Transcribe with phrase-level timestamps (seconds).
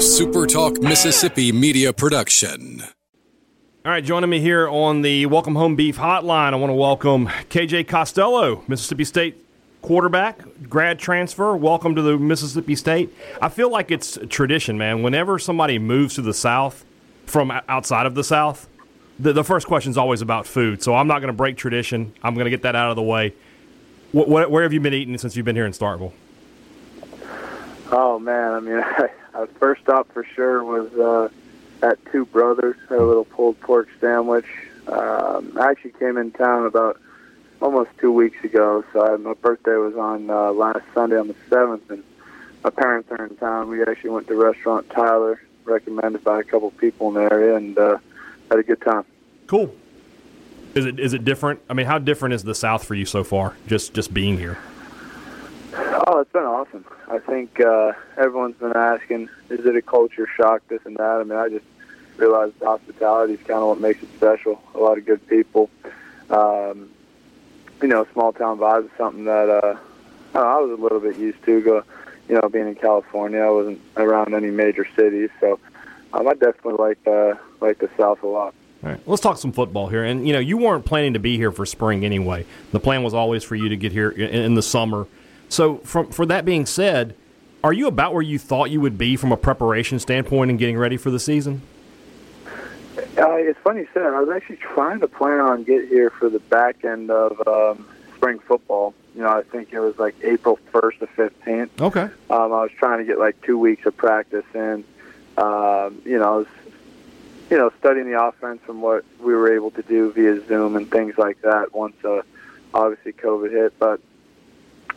[0.00, 2.80] SuperTalk Mississippi media production.
[3.84, 7.26] All right, joining me here on the Welcome Home Beef Hotline, I want to welcome
[7.26, 9.44] KJ Costello, Mississippi State
[9.82, 10.40] quarterback,
[10.70, 11.54] grad transfer.
[11.54, 13.14] Welcome to the Mississippi State.
[13.42, 15.02] I feel like it's tradition, man.
[15.02, 16.82] Whenever somebody moves to the South
[17.26, 18.70] from outside of the South,
[19.18, 20.82] the, the first question is always about food.
[20.82, 22.14] So I'm not going to break tradition.
[22.22, 23.34] I'm going to get that out of the way.
[24.12, 26.12] What, what, where have you been eating since you've been here in Starkville?
[27.92, 28.78] Oh man, I mean,
[29.34, 31.28] I, first stop for sure was uh,
[31.86, 32.76] at Two Brothers.
[32.88, 34.46] Had a little pulled pork sandwich.
[34.86, 37.00] Um, I actually came in town about
[37.60, 38.84] almost two weeks ago.
[38.92, 42.02] So I, my birthday was on uh, last Sunday on the seventh, and
[42.64, 43.68] my parents are in town.
[43.68, 47.76] We actually went to restaurant Tyler, recommended by a couple people in the area, and
[47.76, 47.98] uh,
[48.50, 49.04] had a good time.
[49.46, 49.74] Cool.
[50.74, 51.60] Is it is it different?
[51.68, 53.56] I mean, how different is the South for you so far?
[53.66, 54.58] Just just being here.
[56.30, 56.84] It's been awesome.
[57.08, 61.02] I think uh, everyone's been asking, is it a culture shock, this and that?
[61.02, 61.64] I mean, I just
[62.18, 64.62] realized hospitality is kind of what makes it special.
[64.76, 65.68] A lot of good people.
[66.30, 66.88] Um,
[67.82, 69.76] you know, small town vibe is something that uh,
[70.38, 71.60] I was a little bit used to.
[71.62, 71.82] Go,
[72.28, 75.58] you know, being in California, I wasn't around any major cities, so
[76.12, 78.54] um, I definitely like uh, like the South a lot.
[78.84, 80.04] All right, let's talk some football here.
[80.04, 82.46] And you know, you weren't planning to be here for spring anyway.
[82.70, 85.08] The plan was always for you to get here in the summer.
[85.50, 87.14] So, from for that being said,
[87.62, 90.78] are you about where you thought you would be from a preparation standpoint and getting
[90.78, 91.60] ready for the season?
[92.96, 94.04] Uh, it's funny you said.
[94.04, 97.86] I was actually trying to plan on get here for the back end of um,
[98.16, 98.94] spring football.
[99.16, 101.80] You know, I think it was like April first to fifteenth.
[101.80, 102.04] Okay.
[102.04, 104.84] Um, I was trying to get like two weeks of practice in.
[105.36, 106.46] Um, you know, I was,
[107.50, 110.88] you know, studying the offense from what we were able to do via Zoom and
[110.88, 111.74] things like that.
[111.74, 112.22] Once, uh,
[112.72, 114.00] obviously, COVID hit, but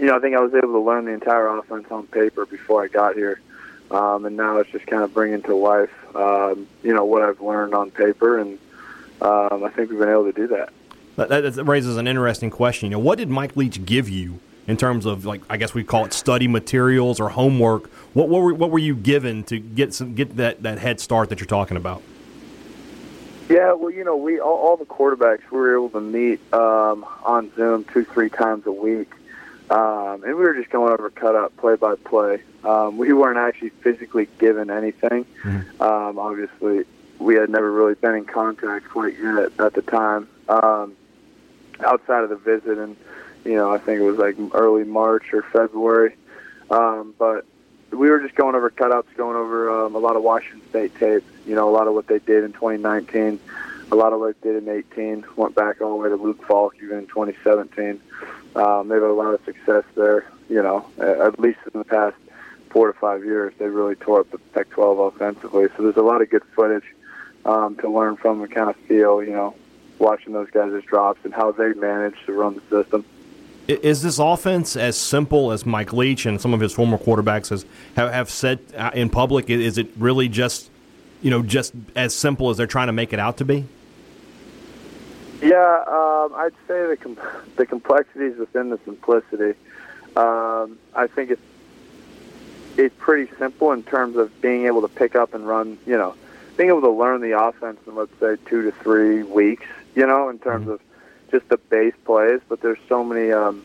[0.00, 2.82] you know, I think I was able to learn the entire offense on paper before
[2.82, 3.38] I got here.
[3.90, 7.40] Um, and now it's just kind of bringing to life, um, you know, what I've
[7.40, 8.58] learned on paper, and
[9.20, 10.72] um, I think we've been able to do that.
[11.16, 11.28] that.
[11.28, 12.86] That raises an interesting question.
[12.86, 14.38] You know, what did Mike Leach give you
[14.68, 17.90] in terms of like I guess we call it study materials or homework?
[18.14, 21.28] What what were, what were you given to get some get that, that head start
[21.30, 22.00] that you're talking about?
[23.48, 27.04] Yeah, well, you know, we all, all the quarterbacks we were able to meet um,
[27.24, 29.10] on Zoom two three times a week
[29.70, 32.42] um, and we were just going over cut up play by play.
[32.64, 35.24] Um, we weren't actually physically given anything.
[35.44, 35.80] Mm-hmm.
[35.82, 36.84] Um, obviously,
[37.20, 40.28] we had never really been in contact quite yet at the time.
[40.48, 40.96] Um,
[41.80, 42.96] outside of the visit, and
[43.44, 46.16] you know, I think it was like early March or February.
[46.70, 47.46] Um, but
[47.92, 51.24] we were just going over cutouts, going over um, a lot of Washington State tape.
[51.46, 53.38] You know, a lot of what they did in 2019,
[53.90, 55.24] a lot of they did in 18.
[55.36, 58.00] Went back all the way to Luke Falk even in 2017.
[58.56, 60.30] Um, they've had a lot of success there.
[60.48, 62.16] You know, at least in the past
[62.70, 65.68] four to five years, they really tore up the Pac-12 offensively.
[65.76, 66.84] So there's a lot of good footage
[67.44, 69.22] um, to learn from and kind of feel.
[69.22, 69.54] You know,
[69.98, 73.04] watching those guys' drops and how they manage to run the system.
[73.68, 77.64] Is this offense as simple as Mike Leach and some of his former quarterbacks has
[77.94, 79.48] have, have said uh, in public?
[79.48, 80.70] Is it really just,
[81.22, 83.66] you know, just as simple as they're trying to make it out to be?
[85.42, 87.18] Yeah, um, I'd say the com-
[87.56, 89.58] the complexities within the simplicity.
[90.16, 91.42] Um, I think it's
[92.76, 95.78] it's pretty simple in terms of being able to pick up and run.
[95.86, 96.14] You know,
[96.56, 99.66] being able to learn the offense in let's say two to three weeks.
[99.94, 100.72] You know, in terms mm-hmm.
[100.72, 100.80] of
[101.30, 103.64] just the base plays, but there's so many um,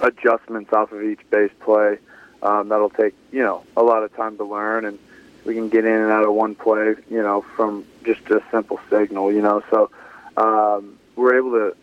[0.00, 1.98] adjustments off of each base play
[2.42, 4.98] um, that'll take you know a lot of time to learn, and
[5.44, 6.94] we can get in and out of one play.
[7.08, 9.32] You know, from just a simple signal.
[9.32, 9.90] You know, so
[10.36, 11.76] um, we're able to,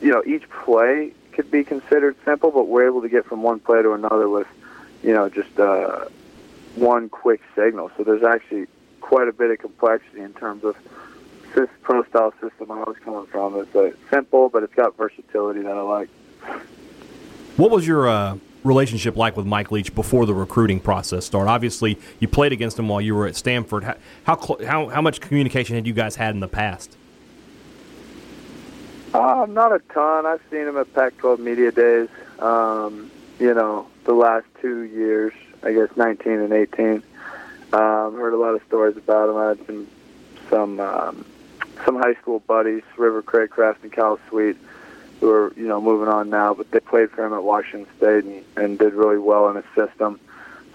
[0.00, 3.60] you know, each play could be considered simple, but we're able to get from one
[3.60, 4.48] play to another with,
[5.02, 6.06] you know, just uh,
[6.74, 7.90] one quick signal.
[7.96, 8.66] So there's actually
[9.00, 10.76] quite a bit of complexity in terms of
[11.54, 13.58] this pro style system I was coming from.
[13.60, 16.08] It's uh, simple, but it's got versatility that I like.
[17.56, 21.50] What was your uh, relationship like with Mike Leach before the recruiting process started?
[21.50, 23.84] Obviously, you played against him while you were at Stanford.
[23.84, 26.96] How how, how, how much communication had you guys had in the past?
[29.14, 30.26] Uh, not a ton.
[30.26, 32.08] I've seen him at Pac-12 media days.
[32.38, 35.32] Um, you know, the last two years,
[35.62, 37.02] I guess 19 and 18.
[37.72, 39.36] Um, heard a lot of stories about him.
[39.36, 39.86] I had some
[40.48, 41.24] some um,
[41.84, 44.56] some high school buddies, River Cracraft and Kyle Sweet,
[45.20, 48.24] who are you know moving on now, but they played for him at Washington State
[48.24, 50.18] and, and did really well in his system.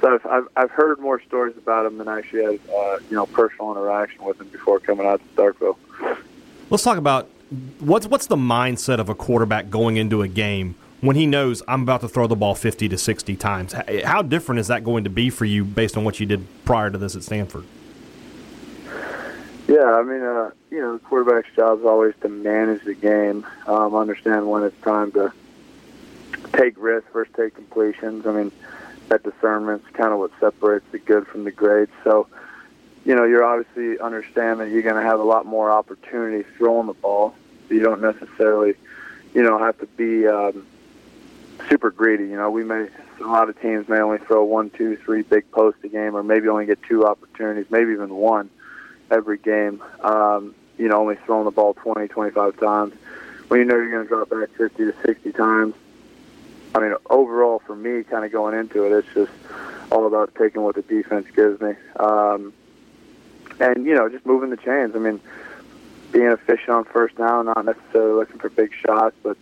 [0.02, 3.16] So I've, I've I've heard more stories about him than I actually had uh, you
[3.16, 5.78] know personal interaction with him before coming out to Starkville.
[6.70, 7.28] Let's talk about
[7.80, 11.84] what's what's the mindset of a quarterback going into a game when he knows I'm
[11.84, 13.74] about to throw the ball 50 to 60 times?
[14.04, 16.90] How different is that going to be for you based on what you did prior
[16.90, 17.66] to this at Stanford?
[19.68, 23.46] Yeah, I mean, uh, you know, the quarterback's job is always to manage the game,
[23.66, 25.32] um, understand when it's time to
[26.54, 28.28] take risks versus take completions.
[28.28, 28.52] I mean,
[29.08, 31.90] that discernment's kind of what separates the good from the great.
[32.04, 32.28] So,
[33.06, 36.88] you know, you're obviously understand that you're going to have a lot more opportunity throwing
[36.88, 37.34] the ball.
[37.70, 38.76] You don't necessarily,
[39.34, 40.66] you know, have to be um,
[41.70, 42.26] super greedy.
[42.26, 42.88] You know, we may
[43.20, 46.24] a lot of teams may only throw one, two, three big posts a game, or
[46.24, 48.50] maybe only get two opportunities, maybe even one
[49.12, 49.82] every game.
[50.02, 52.94] Um, you know, only throwing the ball 20, 25 times.
[53.48, 55.76] When you know you're going to drop back 50 to 60 times,
[56.76, 59.32] I mean, overall for me, kind of going into it, it's just
[59.92, 62.52] all about taking what the defense gives me, um,
[63.60, 64.96] and you know, just moving the chains.
[64.96, 65.22] I mean,
[66.14, 69.36] being efficient on first down, not necessarily looking for big shots, but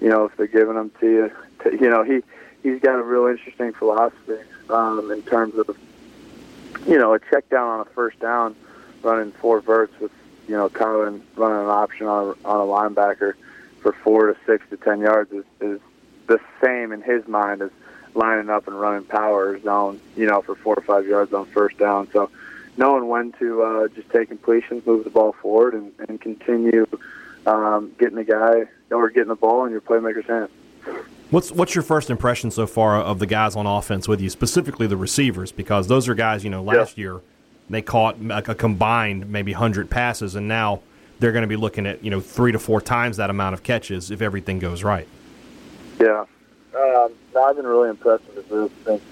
[0.00, 1.32] you know, if they're giving them to you,
[1.62, 2.20] to, you know, he
[2.62, 4.38] he's got a real interesting philosophy
[4.68, 5.76] um, in terms of
[6.86, 8.54] you know a check down on a first down,
[9.02, 10.12] running four verts with
[10.48, 13.34] you know Colin running an option on a, on a linebacker
[13.80, 15.80] for four to six to ten yards is, is
[16.26, 17.70] the same in his mind as
[18.14, 21.78] lining up and running power zone, you know, for four or five yards on first
[21.78, 22.08] down.
[22.12, 22.30] So
[22.76, 26.86] knowing when to uh, just take completions, move the ball forward, and, and continue
[27.46, 28.64] um, getting the guy
[28.94, 30.50] or getting the ball in your playmaker's hands.
[31.30, 34.86] What's what's your first impression so far of the guys on offense with you, specifically
[34.86, 35.50] the receivers?
[35.50, 37.02] Because those are guys, you know, last yeah.
[37.02, 37.20] year
[37.68, 40.82] they caught a, a combined maybe hundred passes, and now
[41.18, 43.62] they're going to be looking at you know three to four times that amount of
[43.62, 45.08] catches if everything goes right.
[46.00, 46.26] Yeah,
[46.78, 48.72] um, I've been really impressed with this group.
[48.84, 49.02] Think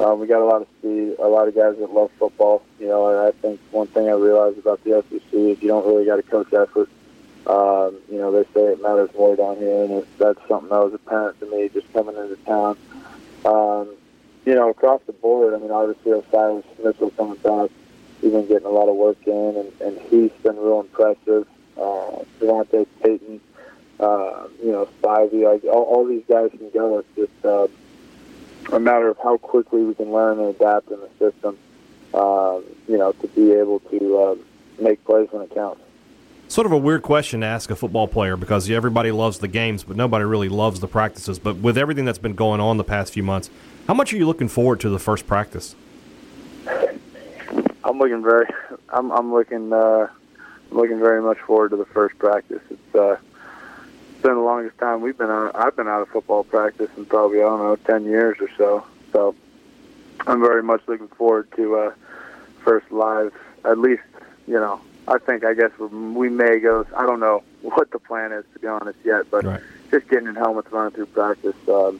[0.00, 2.62] um, we got a lot of speed, a lot of guys that love football.
[2.78, 5.86] You know, and I think one thing I realized about the SEC is you don't
[5.86, 6.88] really got to coach effort.
[7.46, 10.94] Um, you know, they say it matters more down here, and that's something that was
[10.94, 12.76] apparent to me just coming into town.
[13.44, 13.88] Um,
[14.44, 17.70] you know, across the board, I mean, obviously Osirus Mitchell coming back,
[18.20, 21.46] he's been getting a lot of work in, and, and he's been real impressive.
[21.76, 23.40] Uh, JaVonta Payton,
[24.00, 26.98] uh, you know, Spivey, like all, all these guys can go.
[26.98, 27.68] It's just uh,
[28.72, 31.58] a matter of how quickly we can learn and adapt in the system.
[32.14, 34.34] Um, you know, to be able to uh,
[34.82, 35.82] make plays when it counts.
[36.48, 39.84] Sort of a weird question to ask a football player because everybody loves the games,
[39.84, 41.38] but nobody really loves the practices.
[41.38, 43.50] But with everything that's been going on the past few months,
[43.86, 45.76] how much are you looking forward to the first practice?
[46.66, 48.46] I'm looking very,
[48.88, 50.08] I'm, I'm looking, uh,
[50.70, 52.62] looking very much forward to the first practice.
[52.70, 53.27] It's uh, it's
[54.28, 55.52] been the longest time we've been out.
[55.54, 58.84] I've been out of football practice in probably I don't know ten years or so.
[59.10, 59.34] So
[60.26, 61.94] I'm very much looking forward to uh,
[62.62, 63.32] first live.
[63.64, 64.02] At least
[64.46, 66.86] you know I think I guess we may go.
[66.94, 69.62] I don't know what the plan is to be honest yet, but right.
[69.90, 71.56] just getting in helmets running through practice.
[71.66, 71.98] Um,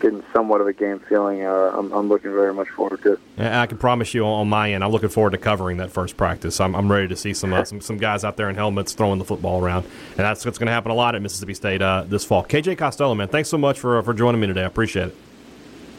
[0.00, 1.44] getting somewhat of a game feeling.
[1.44, 3.18] Uh, I'm, I'm, looking very much forward to.
[3.36, 6.16] And I can promise you on my end, I'm looking forward to covering that first
[6.16, 6.60] practice.
[6.60, 9.18] I'm, I'm ready to see some, uh, some some guys out there in helmets throwing
[9.18, 12.04] the football around, and that's what's going to happen a lot at Mississippi State uh,
[12.06, 12.44] this fall.
[12.44, 14.62] KJ Costello, man, thanks so much for for joining me today.
[14.62, 15.16] I appreciate it.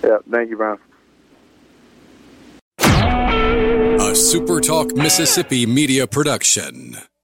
[0.03, 0.77] Yeah, thank you, Brian.
[2.80, 6.98] A SuperTalk Mississippi media production.